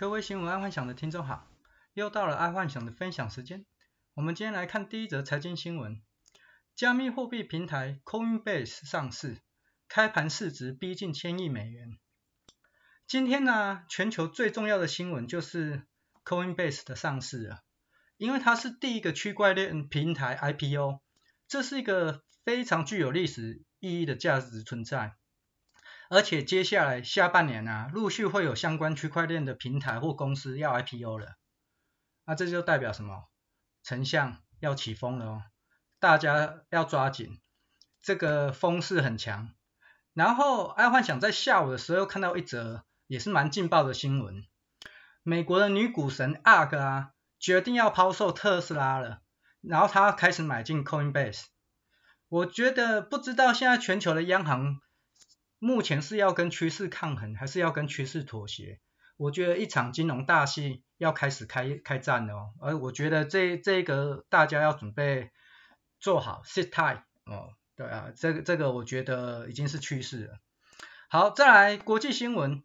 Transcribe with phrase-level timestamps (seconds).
[0.00, 1.46] 各位新闻爱幻想的听众好，
[1.92, 3.66] 又到了爱幻想的分享时间。
[4.14, 6.00] 我们今天来看第一则财经新闻：
[6.74, 9.42] 加密货币平台 Coinbase 上市，
[9.88, 11.98] 开盘市值逼近千亿美元。
[13.06, 15.82] 今天呢，全球最重要的新闻就是
[16.24, 17.60] Coinbase 的上市了，
[18.16, 21.02] 因为它是第一个区块链平台 IPO，
[21.46, 25.18] 这是一个非常具有历史意义的价值存在。
[26.12, 31.36] 而且接下来下半年啊，陆续会有相关区块链的平台或公司要 IPO 了，
[32.24, 33.28] 那这就代表什么？
[33.84, 35.42] 成像要起风了哦，
[36.00, 37.40] 大家要抓紧，
[38.02, 39.50] 这个风势很强。
[40.12, 44.44] 然后爱幻想在下午的时候看到一则也是蛮劲爆的新闻，
[45.22, 49.20] 美国的女股神 ARK 啊，决定要抛售特斯拉了，
[49.60, 51.44] 然后她开始买进 Coinbase。
[52.28, 54.80] 我觉得不知道现在全球的央行。
[55.60, 58.80] 目前是要跟趋势抗衡，还是要跟趋势妥协？
[59.18, 65.30] 我觉得一场金融大戏要开始开开战了，而我觉得这这个大家要准备
[65.98, 70.38] 做好 sit tight 哦，对啊，这个这个我觉得已经是趋势了。
[71.10, 72.64] 好，再来国际新闻，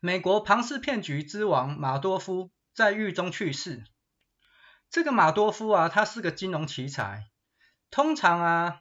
[0.00, 3.82] 美国庞氏骗局之王马多夫在狱中去世。
[4.90, 7.30] 这个马多夫啊，他是个金融奇才，
[7.90, 8.80] 通常啊。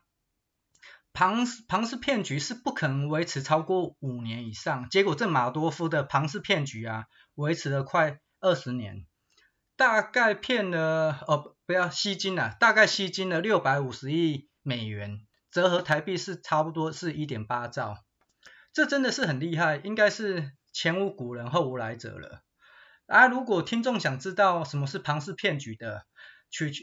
[1.13, 7.05] 庞氏庞氏骗局是不可能维持超过五年以上，结果这马多夫的庞氏骗局啊，
[7.35, 9.05] 维持了快二十年，
[9.75, 18.03] 大概骗了哦，不要吸金了，大概吸金了六百五十亿美元，折合台币是差不多是一点八兆，
[18.73, 22.41] 这真的是很厉害，应该是前无古人后无来者了。
[23.05, 26.07] 啊，如果听众想知道什么是庞氏骗局的，
[26.49, 26.73] 去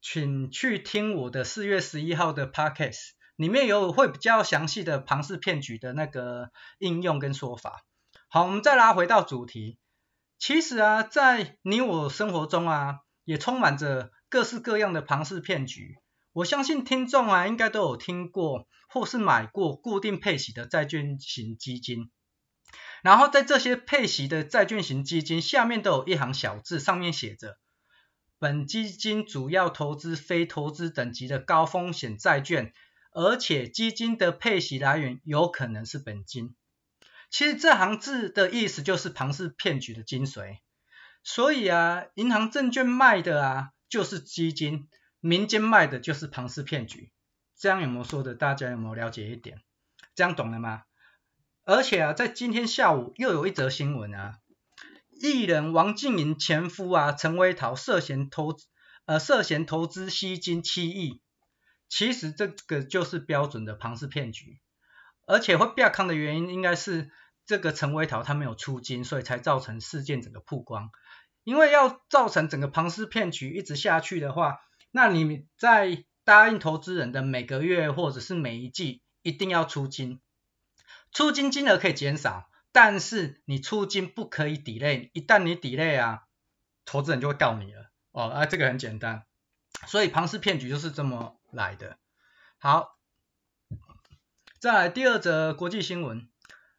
[0.00, 3.10] 请去听我的四月十一号的 Podcast。
[3.42, 7.84] 里面有会比较详细的庞氏骗局的那个应用跟说法。
[8.28, 9.80] 好，我们再拉回到主题。
[10.38, 15.96] 其实啊，在你我生活中啊，也充满着各式各样的庞氏骗局。
[16.32, 22.12] 我相信听众啊，应该都有听过或是买过固定配息的债券型基金。
[23.02, 27.58] 然后在这些配息的债券型基金下面都有一行小字，上面写着：
[28.38, 32.72] 本基金主要投资非投资等级的高风险债券。
[33.12, 36.54] 而且基金的配息来源有可能是本金，
[37.30, 40.58] 其实这行字的意思就是庞氏骗局的精髓。
[41.22, 44.88] 所以啊，银行证券卖的啊就是基金，
[45.20, 47.12] 民间卖的就是庞氏骗局。
[47.54, 48.34] 这样有没有说的？
[48.34, 49.62] 大家有没有了解一点？
[50.14, 50.82] 这样懂了吗？
[51.64, 54.38] 而且啊，在今天下午又有一则新闻啊，
[55.10, 58.56] 艺人王静莹前夫啊陈威桃涉嫌投
[59.04, 61.20] 呃涉嫌投资吸金七亿。
[61.92, 64.62] 其实这个就是标准的庞氏骗局，
[65.26, 67.10] 而且会变康的原因应该是
[67.44, 70.90] 这个陈威桃他没有出金，所以才造成事件整个曝光。
[71.44, 74.60] 因为要造成整个庞氏骗局一直下去的话，
[74.90, 80.18] 那你在答应投资人的每个月或者是每一季一定要出金，
[81.12, 86.22] 出金金额可以减少，但是你出金不可以 delay，一旦你 delay 啊，
[86.86, 87.90] 投资人就会告你了。
[88.12, 89.26] 哦，啊这个很简单，
[89.86, 91.98] 所以庞氏骗局就是这么来的。
[92.58, 92.96] 好，
[94.60, 96.30] 再来第二则国际新闻，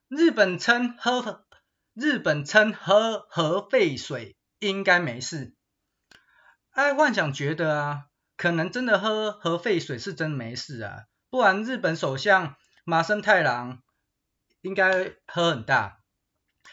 [0.07, 1.45] 日本称喝
[1.93, 5.53] 日本称喝核废水应该没事，
[6.71, 8.05] 爱幻想觉得啊，
[8.37, 12.55] 可能真的喝核废水是真没事啊，不然日本首相
[12.85, 13.83] 麻生太郎
[14.61, 15.99] 应该喝很大，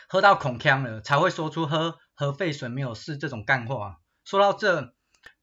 [0.09, 3.99] 喝到恐呛了才会说出喝核废水没有事这种干话。
[4.25, 4.95] 说到这。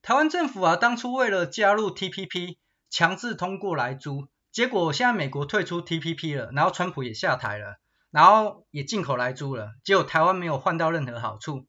[0.08, 2.56] 台湾政府啊，当初为了加入 TPP，
[2.90, 7.76] 强制通过莱猪，结果现在美国退出 TPP 了，然后川普也下台了，
[8.10, 11.68] 然后也进口莱猪了，结果台湾没有换到任何好处。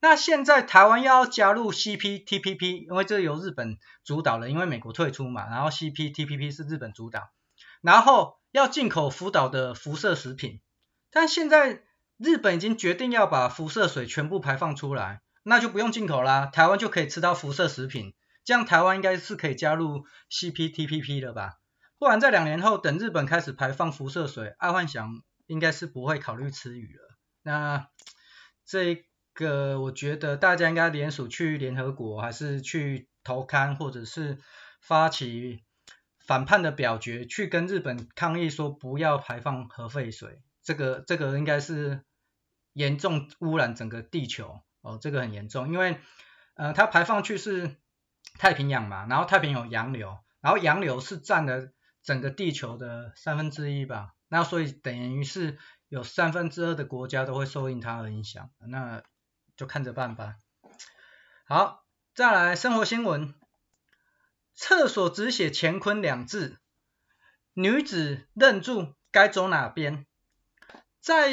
[0.00, 7.30] 那现在台湾要加入 CPTPP，因为这由日本主导了，因为美国退出嘛，然后 CPTPP 是日本主导，
[7.80, 10.60] 然后要进口福岛的辐射食品，
[11.10, 11.82] 但现在
[12.16, 15.20] 日本已经决定要把辐射水全部排放出来。
[15.44, 21.58] 那就不用进口啦，台湾就可以吃到辐射食品，这样台湾应该是可以加入 CPTPP 了吧？
[21.98, 27.16] 不然在两年后等日本开始排放辐射水，爱幻想应该是不会考虑吃鱼了。
[27.42, 27.88] 那
[28.64, 29.04] 这
[29.34, 34.38] 个我觉得大家应该联署去联合国，还是去投刊，或者是
[34.80, 35.62] 发起
[36.18, 42.02] 反叛的表决，去跟日本抗议说不要排放核废水，这个这个应该是
[42.72, 44.62] 严重污染整个地球。
[44.82, 45.98] 哦，这个很严重，因为
[46.54, 47.76] 呃，它排放去是
[48.38, 51.70] 太平洋嘛，然后太平洋有洋流，然后洋流是占了
[52.02, 55.58] 整个地球的三分之一吧，那所以等于是
[55.88, 59.02] 有三分之二的国家都会受因它而影响，那
[59.56, 60.36] 就看着办吧。
[61.44, 61.84] 好，
[62.14, 63.34] 再来生活新闻，
[64.54, 66.58] 厕所只写乾坤两字，
[67.54, 70.06] 女子愣住该走哪边？
[71.00, 71.30] 在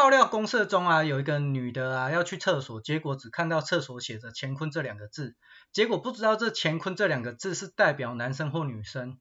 [0.00, 5.36] 爆料公社中啊，有一个女的啊要去厕所，结果只看到厕所写着乾坤这两个字，
[5.74, 9.18] 结果不知道这乾坤这两个字是代表男生或女生。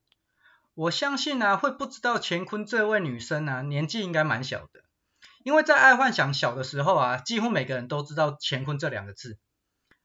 [0.75, 4.79] 我相信啊，会不知道乾坤这位女生啊，年纪应该蛮小的，
[5.43, 9.37] 因为在爱幻想小的时候啊，几乎每个人都知道乾坤这两个字。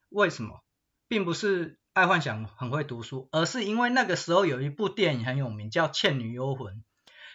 [0.08, 0.64] 为什么？
[1.06, 6.74] 并不是爱幻想很会读书，而是因为那个时候有一部电影很有名，叫《倩女幽魂》，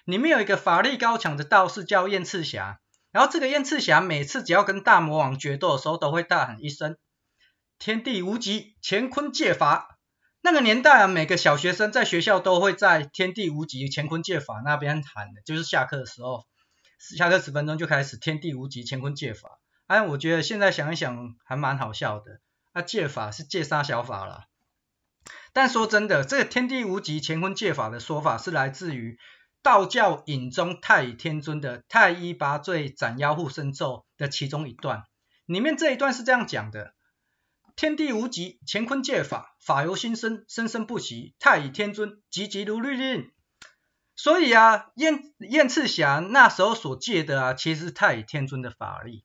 [0.04, 6.98] 里面有一个法力高强的道士叫燕赤霞，然后这个燕赤霞每次只要跟大魔王决斗的时候，都会大喊一声
[7.80, 9.98] ：“天地无极，乾坤借法。”
[10.42, 16.46] 那个年代啊，每个小学生在学校都会在“天地无极，乾坤借法”那边喊的，就是下课的时候，
[17.18, 19.60] 下课十分钟就开始“天地无极，乾坤借法”。
[19.88, 22.40] 哎，我觉得现在想一想还蛮好笑的。
[22.72, 24.46] 啊，借法是借杀小法啦。
[25.52, 29.18] 但说真的，这个“天地无极，乾坤借法”的说法是来自于
[29.62, 35.04] 道教隐宗太乙天尊的太一八罪斩妖护身咒的其中一段，
[35.46, 36.94] 里面这一段是这样讲的。
[37.76, 41.34] 天地无极，乾坤借法，法由心生，生生不息。
[41.40, 43.32] 太乙天尊，急急如律令。
[44.18, 49.24] 所以啊，燕燕赤霞那时候所借的啊，其实是太乙天尊的法力。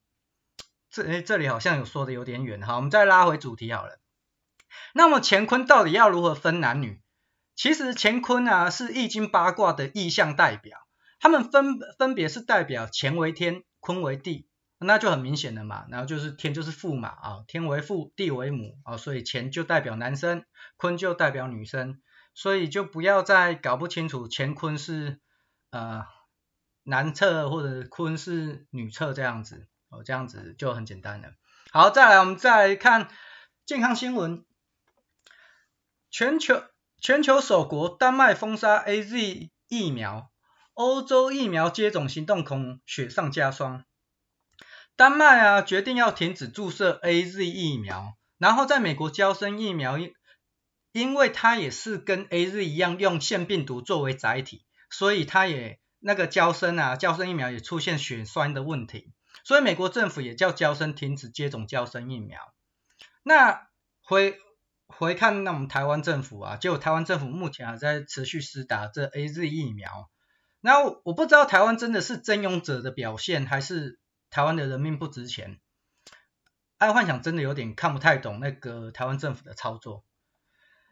[0.89, 3.99] 这这里好像有说的有点远，好，我们再拉回主题好了。
[4.93, 7.03] 那么乾坤到底要如何分男女？
[7.57, 10.87] 其实乾坤啊，是易经八卦的意象代表，
[11.21, 14.49] 他们分分别是代表乾为天，坤为地。
[14.79, 20.45] 那就很明显了嘛，然后就是天就是父嘛啊，天为父，地为母啊，所以乾就代表男生，
[20.77, 22.03] 坤就代表女生，
[22.35, 25.21] 所以就不要再搞不清楚乾坤是
[25.71, 26.05] 呃
[26.83, 31.31] 男侧或者坤是女侧这样子哦，这样子就很简单了。
[31.71, 33.09] 好，再来我们再来看
[33.65, 34.45] 健康新闻，
[36.11, 36.63] 全球
[37.05, 40.31] 全球首国丹麦封杀 AZ 疫苗，
[40.73, 43.85] 欧洲疫苗接种行动恐雪上加霜。
[44.97, 49.99] 丹麦啊，决定要停止注射 AZ 疫苗，然后在美国交生疫苗，
[50.93, 59.13] 因为它也是跟 AZ 一样用腺病毒作为载体，所以它也那个交生啊，交生疫苗也出现血栓的问题，
[59.45, 62.55] 所以美国政府也叫交生停止接种交生疫苗。
[63.23, 63.69] 那
[64.03, 64.39] 回
[64.99, 70.11] 回看那我们台湾政府啊，结果台湾政府目前还在持续施打这 AZ 疫苗，
[70.61, 73.99] 那我不知道台湾真的是真勇者的表现，还是。
[74.31, 75.61] 台湾的人命不值钱，
[76.79, 80.05] 爱幻想真的有点看不太懂那个台湾政府的操作。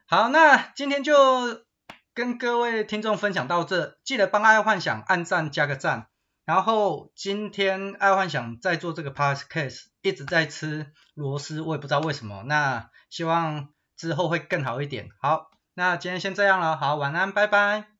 [0.05, 1.65] 好，那今天就
[2.13, 6.07] 跟各位听众分享到这，记得帮爱幻想按赞加个赞。
[6.45, 12.43] 然后今天爱幻想在做这个 podcast，一直在吃螺丝，我也不知道为什么。
[12.43, 15.09] 那希望之后会更好一点。
[15.19, 17.92] 好，那今天先这样了，好，晚安，拜拜。